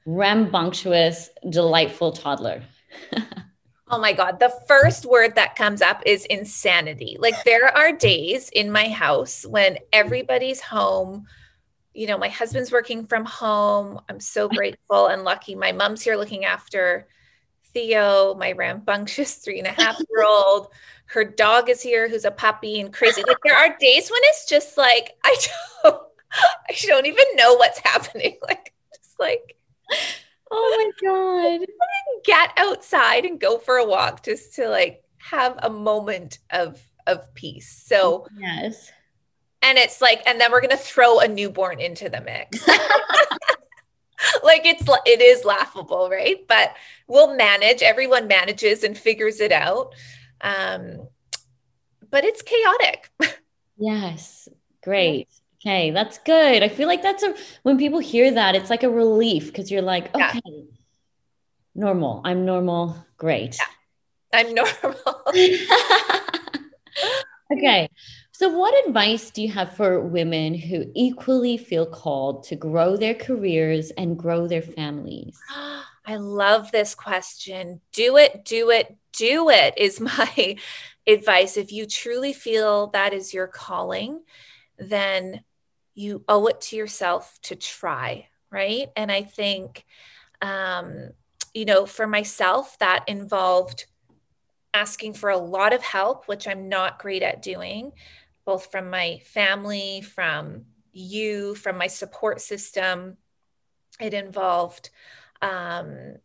rambunctious, 0.07 1.29
delightful 1.49 2.11
toddler. 2.11 2.63
oh 3.89 3.99
my 3.99 4.11
God. 4.11 4.39
The 4.39 4.51
first 4.67 5.05
word 5.05 5.35
that 5.35 5.55
comes 5.55 5.83
up 5.83 6.01
is 6.03 6.25
insanity. 6.25 7.15
Like, 7.19 7.35
there 7.43 7.67
are 7.67 7.91
days 7.91 8.49
in 8.49 8.71
my 8.71 8.89
house 8.89 9.45
when 9.45 9.77
everybody's 9.93 10.59
home 10.59 11.27
you 11.95 12.07
know, 12.07 12.17
my 12.17 12.29
husband's 12.29 12.71
working 12.71 13.05
from 13.05 13.23
home. 13.23 14.01
I'm 14.09 14.19
so 14.19 14.49
grateful 14.49 15.05
and 15.05 15.23
lucky. 15.23 15.53
My 15.53 15.73
mom's 15.73 16.01
here 16.01 16.15
looking 16.15 16.43
after 16.43 17.07
Theo, 17.73 18.35
my 18.35 18.51
rambunctious 18.51 19.35
three 19.35 19.59
and 19.59 19.67
a 19.67 19.71
half 19.71 19.99
year 19.99 20.25
old. 20.25 20.69
Her 21.05 21.23
dog 21.23 21.69
is 21.69 21.81
here, 21.81 22.07
who's 22.07 22.25
a 22.25 22.31
puppy 22.31 22.79
and 22.79 22.93
crazy. 22.93 23.23
Like 23.25 23.37
there 23.43 23.57
are 23.57 23.75
days 23.79 24.09
when 24.09 24.21
it's 24.25 24.47
just 24.47 24.77
like 24.77 25.11
I 25.23 25.35
don't, 25.83 26.01
I 26.33 26.75
don't 26.83 27.05
even 27.05 27.25
know 27.35 27.55
what's 27.55 27.79
happening. 27.79 28.37
Like 28.47 28.73
just 28.95 29.19
like, 29.19 29.57
oh 30.51 30.91
my 31.01 31.59
god, 31.59 31.67
get 32.25 32.51
outside 32.57 33.25
and 33.25 33.39
go 33.39 33.57
for 33.57 33.77
a 33.77 33.85
walk 33.85 34.23
just 34.23 34.55
to 34.55 34.69
like 34.69 35.03
have 35.17 35.57
a 35.61 35.69
moment 35.69 36.39
of 36.49 36.81
of 37.07 37.33
peace. 37.33 37.83
So 37.85 38.27
yes, 38.37 38.91
and 39.61 39.77
it's 39.77 40.01
like, 40.01 40.21
and 40.25 40.39
then 40.39 40.51
we're 40.51 40.61
gonna 40.61 40.77
throw 40.77 41.19
a 41.19 41.27
newborn 41.27 41.79
into 41.79 42.09
the 42.09 42.21
mix. 42.21 42.67
Like 44.43 44.65
it's 44.65 44.83
it 45.05 45.21
is 45.21 45.45
laughable 45.45 46.09
right? 46.09 46.45
But 46.47 46.75
we'll 47.07 47.35
manage 47.35 47.81
everyone 47.81 48.27
manages 48.27 48.83
and 48.83 48.97
figures 48.97 49.39
it 49.39 49.51
out. 49.51 49.93
Um 50.41 51.07
but 52.09 52.23
it's 52.23 52.41
chaotic. 52.41 53.09
Yes. 53.75 54.47
Great. 54.83 55.27
Okay 55.59 55.89
that's 55.91 56.19
good. 56.19 56.61
I 56.61 56.69
feel 56.69 56.87
like 56.87 57.01
that's 57.01 57.23
a 57.23 57.33
when 57.63 57.77
people 57.79 57.99
hear 57.99 58.31
that 58.31 58.55
it's 58.55 58.69
like 58.69 58.83
a 58.83 58.89
relief 58.89 59.47
because 59.47 59.71
you're 59.71 59.81
like 59.81 60.13
okay 60.15 60.39
yeah. 60.45 60.61
normal. 61.73 62.21
I'm 62.23 62.45
normal. 62.45 62.95
Great. 63.17 63.57
Yeah. 63.57 64.39
i'm 64.39 64.53
normal. 64.59 65.23
Okay 67.51 67.89
so, 68.43 68.49
what 68.49 68.85
advice 68.85 69.31
do 69.31 69.41
you 69.41 69.49
have 69.53 69.73
for 69.73 70.01
women 70.01 70.53
who 70.53 70.91
equally 70.93 71.55
feel 71.55 71.85
called 71.85 72.43
to 72.43 72.57
grow 72.57 72.97
their 72.97 73.13
careers 73.13 73.91
and 73.91 74.19
grow 74.19 74.47
their 74.47 74.61
families? 74.61 75.39
I 76.05 76.17
love 76.17 76.69
this 76.69 76.93
question. 76.93 77.79
Do 77.93 78.17
it, 78.17 78.43
do 78.43 78.69
it, 78.69 78.97
do 79.13 79.49
it 79.49 79.75
is 79.77 80.01
my 80.01 80.57
advice. 81.07 81.55
If 81.55 81.71
you 81.71 81.85
truly 81.85 82.33
feel 82.33 82.87
that 82.87 83.13
is 83.13 83.33
your 83.33 83.47
calling, 83.47 84.23
then 84.77 85.45
you 85.95 86.25
owe 86.27 86.47
it 86.47 86.59
to 86.59 86.75
yourself 86.75 87.39
to 87.43 87.55
try, 87.55 88.27
right? 88.51 88.89
And 88.97 89.09
I 89.09 89.23
think, 89.23 89.85
um, 90.41 91.11
you 91.53 91.63
know, 91.63 91.85
for 91.85 92.07
myself, 92.07 92.77
that 92.79 93.05
involved 93.07 93.85
asking 94.73 95.13
for 95.13 95.29
a 95.29 95.37
lot 95.37 95.71
of 95.71 95.81
help, 95.81 96.27
which 96.27 96.45
I'm 96.45 96.67
not 96.67 96.99
great 96.99 97.23
at 97.23 97.41
doing 97.41 97.93
both 98.45 98.71
from 98.71 98.89
my 98.89 99.19
family, 99.25 100.01
from 100.01 100.65
you, 100.91 101.55
from 101.55 101.77
my 101.77 101.87
support 101.87 102.41
system. 102.41 103.17
It 103.99 104.13
involved, 104.13 104.89
um, 105.41 106.15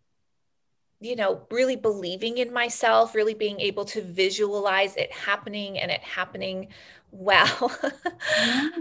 you 1.00 1.16
know, 1.16 1.46
really 1.50 1.76
believing 1.76 2.38
in 2.38 2.52
myself, 2.52 3.14
really 3.14 3.34
being 3.34 3.60
able 3.60 3.84
to 3.86 4.02
visualize 4.02 4.96
it 4.96 5.12
happening 5.12 5.78
and 5.78 5.90
it 5.90 6.02
happening 6.02 6.68
well, 7.10 7.72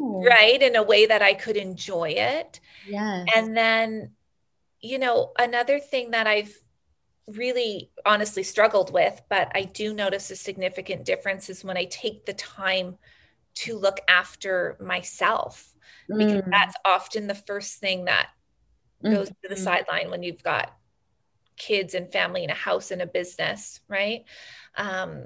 right? 0.02 0.62
In 0.62 0.76
a 0.76 0.84
way 0.84 1.06
that 1.06 1.22
I 1.22 1.34
could 1.34 1.56
enjoy 1.56 2.10
it. 2.10 2.60
Yes. 2.86 3.28
And 3.34 3.56
then, 3.56 4.12
you 4.82 5.00
know, 5.00 5.32
another 5.40 5.80
thing 5.80 6.12
that 6.12 6.28
I've 6.28 6.54
really 7.28 7.92
honestly 8.06 8.44
struggled 8.44 8.92
with, 8.92 9.22
but 9.30 9.52
I 9.56 9.64
do 9.64 9.94
notice 9.94 10.30
a 10.32 10.36
significant 10.36 11.06
difference 11.06 11.50
is 11.50 11.64
when 11.64 11.78
I 11.78 11.86
take 11.86 12.26
the 12.26 12.34
time 12.34 12.98
to 13.58 13.78
look 13.78 14.00
after 14.08 14.78
myself 14.80 15.74
because 16.08 16.44
mm. 16.44 16.52
that's 16.52 16.76
often 16.86 17.28
the 17.28 17.36
first 17.36 17.80
thing 17.80 18.06
that 18.06 18.30
goes 19.04 19.14
mm-hmm. 19.14 19.26
to 19.26 19.50
the 19.50 19.56
mm-hmm. 19.56 19.64
sideline 19.64 20.12
when 20.12 20.24
you've 20.24 20.44
got 20.44 20.76
kids 21.58 21.96
and 21.96 22.12
family 22.12 22.44
and 22.44 22.52
a 22.52 22.56
house 22.56 22.92
and 22.92 23.02
a 23.02 23.08
business 23.08 23.80
right 23.88 24.26
um, 24.76 25.26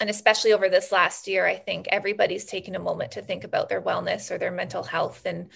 and 0.00 0.10
especially 0.10 0.52
over 0.52 0.68
this 0.68 0.90
last 0.90 1.28
year 1.28 1.46
i 1.46 1.54
think 1.54 1.86
everybody's 1.88 2.44
taken 2.44 2.74
a 2.74 2.80
moment 2.80 3.12
to 3.12 3.22
think 3.22 3.44
about 3.44 3.68
their 3.68 3.82
wellness 3.82 4.30
or 4.30 4.38
their 4.38 4.50
mental 4.50 4.82
health 4.82 5.22
and 5.24 5.48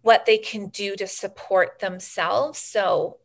what 0.00 0.24
they 0.24 0.38
can 0.38 0.68
do 0.68 0.96
to 0.96 1.06
support 1.06 1.78
themselves 1.78 2.58
so 2.58 3.18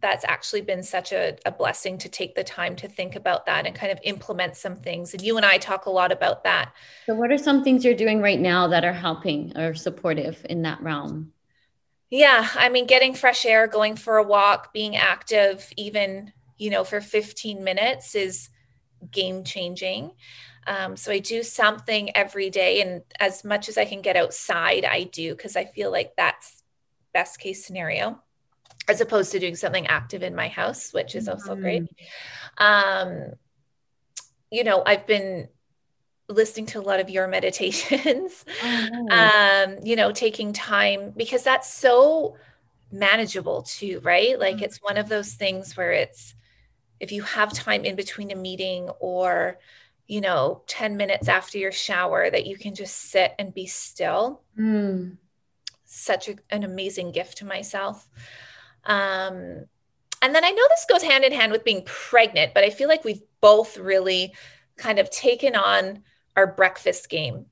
that's 0.00 0.24
actually 0.24 0.62
been 0.62 0.82
such 0.82 1.12
a, 1.12 1.36
a, 1.44 1.52
blessing 1.52 1.98
to 1.98 2.08
take 2.08 2.34
the 2.34 2.44
time 2.44 2.74
to 2.76 2.88
think 2.88 3.16
about 3.16 3.46
that 3.46 3.66
and 3.66 3.74
kind 3.74 3.92
of 3.92 3.98
implement 4.02 4.56
some 4.56 4.76
things. 4.76 5.12
And 5.12 5.22
you 5.22 5.36
and 5.36 5.44
I 5.44 5.58
talk 5.58 5.86
a 5.86 5.90
lot 5.90 6.10
about 6.10 6.44
that. 6.44 6.72
So, 7.06 7.14
what 7.14 7.30
are 7.30 7.38
some 7.38 7.62
things 7.62 7.84
you're 7.84 7.94
doing 7.94 8.22
right 8.22 8.40
now 8.40 8.68
that 8.68 8.84
are 8.84 8.92
helping 8.92 9.56
or 9.56 9.74
supportive 9.74 10.44
in 10.48 10.62
that 10.62 10.80
realm? 10.82 11.32
Yeah, 12.08 12.48
I 12.54 12.68
mean, 12.70 12.86
getting 12.86 13.14
fresh 13.14 13.44
air, 13.44 13.66
going 13.66 13.96
for 13.96 14.16
a 14.16 14.24
walk, 14.24 14.72
being 14.72 14.96
active, 14.96 15.68
even, 15.76 16.32
you 16.58 16.70
know, 16.70 16.82
for 16.82 17.00
15 17.00 17.62
minutes 17.62 18.14
is 18.14 18.48
game 19.10 19.44
changing. 19.44 20.12
Um, 20.66 20.96
so 20.96 21.12
I 21.12 21.20
do 21.20 21.42
something 21.42 22.14
every 22.16 22.50
day. 22.50 22.82
And 22.82 23.02
as 23.18 23.44
much 23.44 23.68
as 23.68 23.78
I 23.78 23.84
can 23.84 24.02
get 24.02 24.16
outside, 24.16 24.84
I 24.84 25.04
do 25.04 25.34
because 25.34 25.56
I 25.56 25.66
feel 25.66 25.90
like 25.90 26.14
that's 26.16 26.62
best 27.12 27.38
case 27.38 27.64
scenario 27.64 28.20
as 28.88 29.00
opposed 29.00 29.32
to 29.32 29.38
doing 29.38 29.56
something 29.56 29.86
active 29.86 30.22
in 30.22 30.34
my 30.34 30.48
house, 30.48 30.92
which 30.92 31.14
is 31.14 31.28
also 31.28 31.52
mm-hmm. 31.52 31.62
great. 31.62 31.82
Um, 32.58 33.32
you 34.50 34.64
know, 34.64 34.82
I've 34.84 35.06
been 35.06 35.48
listening 36.28 36.66
to 36.66 36.80
a 36.80 36.82
lot 36.82 37.00
of 37.00 37.10
your 37.10 37.28
meditations, 37.38 38.44
oh, 38.62 39.06
um, 39.10 39.78
you 39.82 39.96
know, 39.96 40.12
taking 40.12 40.52
time 40.52 41.12
because 41.16 41.42
that's 41.42 41.72
so 41.72 42.36
manageable 42.92 43.62
too, 43.62 44.00
right? 44.02 44.38
Like 44.38 44.56
mm-hmm. 44.56 44.64
it's 44.64 44.78
one 44.78 44.96
of 44.96 45.08
those 45.08 45.34
things 45.34 45.76
where 45.76 45.92
it's 45.92 46.34
if 46.98 47.12
you 47.12 47.22
have 47.22 47.52
time 47.52 47.84
in 47.84 47.96
between 47.96 48.30
a 48.30 48.36
meeting 48.36 48.90
or 49.00 49.58
you 50.06 50.20
know 50.20 50.62
10 50.66 50.96
minutes 50.96 51.28
after 51.28 51.56
your 51.56 51.72
shower 51.72 52.28
that 52.28 52.44
you 52.44 52.56
can 52.56 52.74
just 52.74 52.96
sit 52.96 53.32
and 53.38 53.54
be 53.54 53.66
still 53.66 54.42
mm. 54.58 55.16
such 55.84 56.28
a, 56.28 56.34
an 56.50 56.64
amazing 56.64 57.12
gift 57.12 57.38
to 57.38 57.44
myself 57.44 58.08
um, 58.84 59.66
and 60.22 60.34
then 60.34 60.44
I 60.44 60.50
know 60.50 60.62
this 60.68 60.86
goes 60.88 61.02
hand 61.02 61.24
in 61.24 61.32
hand 61.32 61.52
with 61.52 61.64
being 61.64 61.82
pregnant, 61.84 62.52
but 62.54 62.64
I 62.64 62.70
feel 62.70 62.88
like 62.88 63.04
we've 63.04 63.22
both 63.40 63.78
really 63.78 64.34
kind 64.76 64.98
of 64.98 65.10
taken 65.10 65.56
on 65.56 66.02
our 66.36 66.46
breakfast 66.46 67.08
game. 67.08 67.46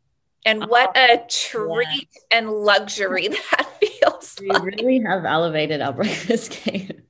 And 0.44 0.66
what 0.66 0.92
oh, 0.94 1.14
a 1.14 1.26
treat 1.28 1.86
yes. 1.90 2.24
and 2.30 2.50
luxury 2.50 3.28
that 3.50 3.68
feels. 3.80 4.36
We 4.40 4.48
like. 4.48 4.62
really 4.62 5.00
have 5.00 5.24
elevated 5.24 5.80
our 5.80 5.92
breakfast 5.94 6.58
game. 6.64 7.02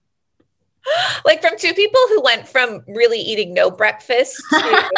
Like 1.25 1.43
from 1.43 1.59
two 1.59 1.75
people 1.75 2.01
who 2.09 2.23
went 2.23 2.49
from 2.49 2.83
really 2.89 3.21
eating 3.21 3.53
no 3.53 3.71
breakfast 3.71 4.43
to 4.51 4.57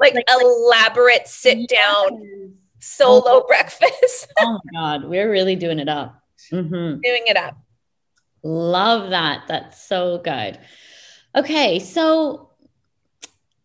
like, 0.00 0.14
like 0.14 0.24
elaborate 0.28 1.28
sit 1.28 1.68
down 1.68 2.22
yes. 2.22 2.50
solo 2.78 3.22
oh, 3.26 3.44
breakfast. 3.46 4.32
oh 4.40 4.58
my 4.64 4.80
God, 4.80 5.04
we're 5.04 5.30
really 5.30 5.56
doing 5.56 5.78
it 5.80 5.88
up. 5.88 6.22
Mm-hmm. 6.50 7.00
Doing 7.00 7.22
it 7.26 7.36
up. 7.36 7.58
Love 8.42 9.10
that. 9.10 9.44
That's 9.48 9.82
so 9.82 10.18
good. 10.18 10.58
Okay, 11.36 11.78
so 11.78 12.50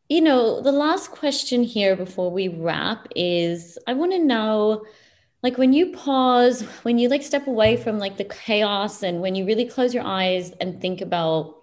you 0.08 0.22
know, 0.22 0.62
the 0.62 0.72
last 0.72 1.10
question 1.10 1.64
here 1.64 1.96
before 1.96 2.30
we 2.30 2.48
wrap 2.48 3.08
is 3.16 3.78
I 3.88 3.94
want 3.94 4.12
to 4.12 4.20
know 4.20 4.86
like 5.42 5.58
when 5.58 5.74
you 5.74 5.92
pause, 5.92 6.62
when 6.84 6.98
you 6.98 7.10
like 7.10 7.24
step 7.24 7.48
away 7.48 7.78
from 7.78 7.98
like 8.00 8.18
the 8.18 8.24
chaos 8.24 9.04
and 9.04 9.22
when 9.22 9.36
you 9.36 9.46
really 9.46 9.66
close 9.66 9.94
your 9.94 10.04
eyes 10.04 10.52
and 10.62 10.80
think 10.80 11.02
about 11.02 11.56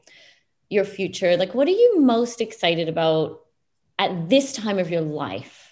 your 0.70 0.84
future, 0.84 1.36
like 1.36 1.54
what 1.54 1.68
are 1.68 1.72
you 1.72 2.00
most 2.00 2.40
excited 2.40 2.88
about 2.88 3.40
at 3.98 4.28
this 4.28 4.52
time 4.52 4.78
of 4.78 4.90
your 4.90 5.00
life? 5.00 5.68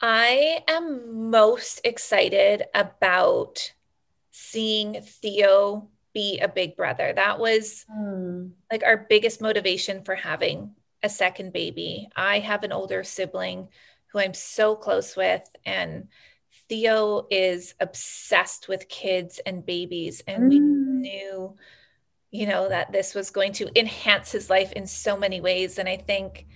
I 0.00 0.62
am 0.68 1.30
most 1.30 1.80
excited 1.82 2.64
about 2.74 3.72
seeing 4.40 5.02
Theo 5.02 5.88
be 6.14 6.38
a 6.38 6.48
big 6.48 6.76
brother. 6.76 7.12
That 7.12 7.40
was 7.40 7.84
mm. 7.90 8.52
like 8.70 8.84
our 8.84 9.06
biggest 9.08 9.40
motivation 9.40 10.04
for 10.04 10.14
having 10.14 10.74
a 11.02 11.08
second 11.08 11.52
baby. 11.52 12.08
I 12.14 12.38
have 12.38 12.62
an 12.62 12.72
older 12.72 13.02
sibling 13.02 13.68
who 14.12 14.20
I'm 14.20 14.34
so 14.34 14.76
close 14.76 15.16
with, 15.16 15.42
and 15.66 16.08
Theo 16.68 17.26
is 17.30 17.74
obsessed 17.80 18.68
with 18.68 18.88
kids 18.88 19.40
and 19.44 19.66
babies. 19.66 20.22
And 20.26 20.44
mm. 20.44 20.48
we 20.48 20.58
hmm. 20.58 21.00
knew, 21.00 21.56
you 22.30 22.46
know, 22.46 22.68
that 22.68 22.92
this 22.92 23.14
was 23.14 23.30
going 23.30 23.52
to 23.54 23.78
enhance 23.78 24.30
his 24.30 24.48
life 24.48 24.72
in 24.72 24.86
so 24.86 25.16
many 25.16 25.40
ways. 25.40 25.78
And 25.78 25.88
I 25.88 25.96
think 25.96 26.46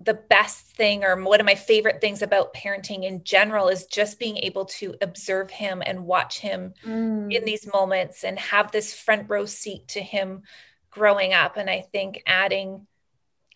the 0.00 0.14
best 0.14 0.66
thing 0.76 1.04
or 1.04 1.16
one 1.22 1.40
of 1.40 1.46
my 1.46 1.54
favorite 1.54 2.00
things 2.00 2.20
about 2.20 2.52
parenting 2.52 3.04
in 3.04 3.24
general 3.24 3.68
is 3.68 3.86
just 3.86 4.18
being 4.18 4.36
able 4.38 4.66
to 4.66 4.94
observe 5.00 5.50
him 5.50 5.82
and 5.84 6.04
watch 6.04 6.38
him 6.38 6.74
mm. 6.84 7.32
in 7.32 7.44
these 7.44 7.66
moments 7.72 8.22
and 8.22 8.38
have 8.38 8.70
this 8.70 8.92
front 8.92 9.28
row 9.30 9.46
seat 9.46 9.88
to 9.88 10.00
him 10.00 10.42
growing 10.90 11.32
up 11.32 11.56
and 11.56 11.70
i 11.70 11.80
think 11.92 12.22
adding 12.26 12.86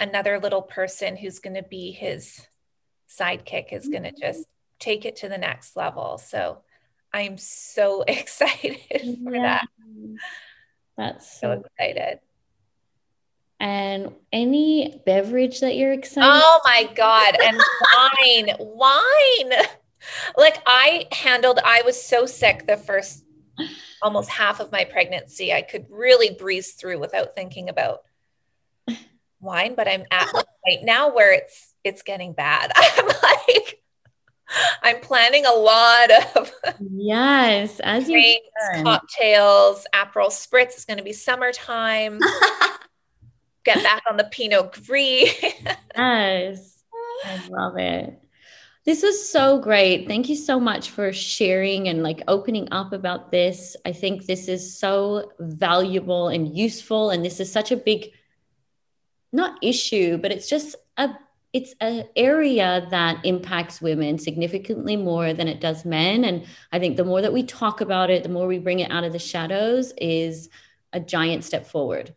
another 0.00 0.40
little 0.40 0.62
person 0.62 1.16
who's 1.16 1.38
going 1.38 1.54
to 1.54 1.62
be 1.62 1.92
his 1.92 2.46
sidekick 3.08 3.72
is 3.72 3.88
going 3.88 4.04
to 4.04 4.12
just 4.12 4.46
take 4.78 5.04
it 5.04 5.16
to 5.16 5.28
the 5.28 5.38
next 5.38 5.76
level. 5.76 6.18
So 6.18 6.62
I'm 7.12 7.36
so 7.36 8.02
excited 8.08 8.78
for 9.22 9.34
yeah. 9.34 9.42
that. 9.42 9.68
That's 10.96 11.40
so, 11.40 11.54
so 11.54 11.64
excited. 11.64 12.20
And 13.60 14.14
any 14.32 15.02
beverage 15.04 15.60
that 15.60 15.76
you're 15.76 15.92
excited? 15.92 16.30
Oh 16.32 16.60
my 16.64 16.90
God. 16.94 17.36
And 17.44 17.60
wine, 17.94 18.56
wine. 18.58 19.66
Like 20.36 20.62
I 20.66 21.06
handled, 21.12 21.60
I 21.62 21.82
was 21.84 22.02
so 22.02 22.24
sick 22.24 22.66
the 22.66 22.78
first 22.78 23.22
almost 24.02 24.30
half 24.30 24.60
of 24.60 24.72
my 24.72 24.84
pregnancy. 24.84 25.52
I 25.52 25.60
could 25.62 25.86
really 25.90 26.30
breeze 26.30 26.72
through 26.72 26.98
without 26.98 27.34
thinking 27.34 27.68
about 27.68 28.00
wine, 29.40 29.74
but 29.74 29.88
I'm 29.88 30.04
at 30.10 30.32
point 30.32 30.84
now 30.84 31.14
where 31.14 31.34
it's 31.34 31.74
it's 31.84 32.02
getting 32.02 32.32
bad. 32.32 32.72
I'm 32.76 33.06
like 33.06 33.82
I'm 34.82 35.00
planning 35.00 35.46
a 35.46 35.52
lot 35.52 36.10
of 36.34 36.52
yes, 36.80 37.78
as 37.80 38.06
drinks, 38.06 38.48
cocktails, 38.82 39.86
Aperol 39.94 40.28
spritz. 40.28 40.72
It's 40.72 40.84
going 40.84 40.98
to 40.98 41.04
be 41.04 41.12
summertime. 41.12 42.18
Get 43.64 43.82
back 43.82 44.02
on 44.10 44.16
the 44.16 44.24
Pinot 44.24 44.72
Gris. 44.72 45.34
yes, 45.96 46.84
I 47.24 47.48
love 47.48 47.76
it. 47.76 48.20
This 48.84 49.02
was 49.02 49.28
so 49.28 49.58
great. 49.58 50.08
Thank 50.08 50.30
you 50.30 50.36
so 50.36 50.58
much 50.58 50.90
for 50.90 51.12
sharing 51.12 51.88
and 51.88 52.02
like 52.02 52.22
opening 52.26 52.68
up 52.72 52.92
about 52.92 53.30
this. 53.30 53.76
I 53.84 53.92
think 53.92 54.24
this 54.24 54.48
is 54.48 54.78
so 54.78 55.32
valuable 55.38 56.28
and 56.28 56.56
useful, 56.56 57.10
and 57.10 57.22
this 57.24 57.40
is 57.40 57.52
such 57.52 57.70
a 57.70 57.76
big, 57.76 58.12
not 59.32 59.58
issue, 59.62 60.16
but 60.16 60.32
it's 60.32 60.48
just 60.48 60.76
a 60.96 61.10
it's 61.52 61.74
an 61.80 62.04
area 62.14 62.86
that 62.90 63.24
impacts 63.24 63.82
women 63.82 64.18
significantly 64.18 64.96
more 64.96 65.32
than 65.32 65.48
it 65.48 65.60
does 65.60 65.84
men 65.84 66.24
and 66.24 66.46
i 66.70 66.78
think 66.78 66.96
the 66.96 67.04
more 67.04 67.20
that 67.20 67.32
we 67.32 67.42
talk 67.42 67.80
about 67.80 68.08
it 68.08 68.22
the 68.22 68.28
more 68.28 68.46
we 68.46 68.58
bring 68.58 68.78
it 68.78 68.90
out 68.90 69.02
of 69.02 69.12
the 69.12 69.18
shadows 69.18 69.92
is 69.98 70.48
a 70.92 71.00
giant 71.00 71.42
step 71.42 71.66
forward 71.66 72.14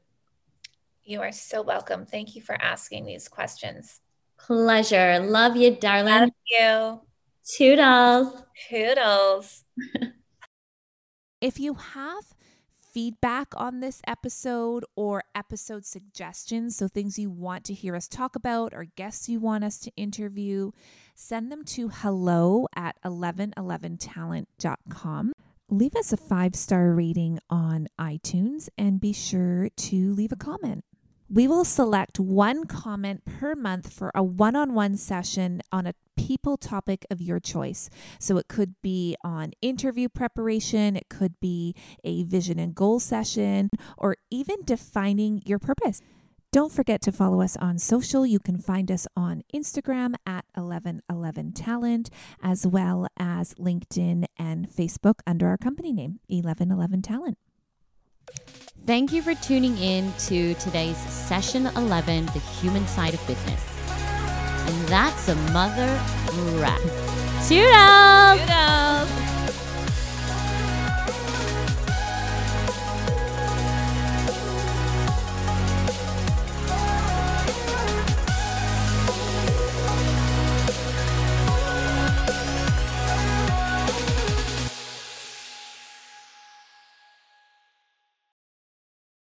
you 1.05 1.22
are 1.22 1.31
so 1.31 1.62
welcome. 1.62 2.05
Thank 2.05 2.36
you 2.36 2.41
for 2.41 2.62
asking 2.62 3.05
these 3.05 3.27
questions. 3.27 4.00
Pleasure. 4.38 5.19
Love 5.19 5.55
you 5.55 5.75
darling. 5.75 6.13
Love 6.13 6.29
you. 6.50 7.01
Toodles. 7.45 8.43
Toodles. 8.69 9.63
If 11.43 11.60
you 11.60 11.74
have 11.74 12.33
feedback 12.79 13.50
on 13.57 13.81
this 13.81 14.01
episode 14.07 14.86
or 14.95 15.25
episode 15.36 15.86
suggestions, 15.86 16.77
so 16.77 16.88
things 16.88 17.19
you 17.19 17.29
want 17.29 17.65
to 17.65 17.74
hear 17.74 17.98
us 17.98 18.07
talk 18.07 18.38
about 18.38 18.74
or 18.74 18.86
guests 18.86 19.27
you 19.27 19.41
want 19.41 19.65
us 19.65 19.77
to 19.79 19.91
interview, 19.98 20.72
send 21.15 21.51
them 21.51 21.65
to 21.65 21.89
hello 21.89 22.69
at 22.77 22.95
1111talent.com. 23.03 25.33
Leave 25.69 25.95
us 25.98 26.13
a 26.13 26.17
five 26.17 26.55
star 26.55 26.93
rating 26.93 27.39
on 27.50 27.89
iTunes 28.00 28.69
and 28.77 29.01
be 29.01 29.12
sure 29.12 29.67
to 29.75 30.13
leave 30.13 30.31
a 30.31 30.38
comment. 30.38 30.86
We 31.34 31.48
will 31.48 31.66
select 31.66 32.20
one 32.20 32.66
comment 32.66 33.25
per 33.25 33.56
month 33.56 33.92
for 33.92 34.12
a 34.13 34.22
one 34.22 34.56
on 34.56 34.75
one 34.75 34.98
session 34.98 35.63
on 35.72 35.88
a 35.88 35.96
people 36.16 36.58
topic 36.58 37.08
of 37.10 37.22
your 37.22 37.40
choice. 37.40 37.90
So 38.20 38.38
it 38.38 38.48
could 38.48 38.75
be 38.84 39.16
on 39.24 39.54
interview 39.60 40.10
preparation, 40.10 40.96
it 40.96 41.10
could 41.10 41.40
be 41.40 41.74
a 42.04 42.22
vision 42.25 42.60
and 42.60 42.75
goal 42.75 43.00
session, 43.00 43.72
or 43.98 44.18
even 44.30 44.58
defining 44.63 45.42
your 45.44 45.58
purpose. 45.58 46.02
Don't 46.52 46.72
forget 46.72 47.02
to 47.02 47.12
follow 47.12 47.42
us 47.42 47.58
on 47.58 47.80
social. 47.80 48.28
You 48.28 48.38
can 48.38 48.60
find 48.60 48.92
us 48.92 49.08
on 49.18 49.42
Instagram 49.52 50.13
at 50.28 50.46
1111talent, 50.56 52.10
as 52.44 52.68
well 52.68 53.08
as 53.18 53.56
LinkedIn 53.56 54.25
and 54.38 54.70
Facebook 54.70 55.16
under 55.25 55.48
our 55.48 55.58
company 55.58 55.94
name, 55.94 56.20
1111talent. 56.30 57.38
Thank 58.86 59.13
you 59.13 59.21
for 59.21 59.33
tuning 59.36 59.77
in 59.77 60.12
to 60.27 60.53
today's 60.55 60.97
session 60.97 61.67
11, 61.67 62.25
The 62.27 62.39
Human 62.62 62.86
Side 62.88 63.13
of 63.13 63.25
Business. 63.27 63.63
And 63.88 64.88
that's 64.88 65.29
a 65.29 65.36
mother 65.53 65.88
wrap. 66.59 66.81
Toodles! 67.47 68.39
Toodles! 68.39 69.22